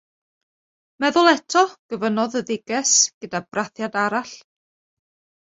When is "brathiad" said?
3.53-4.01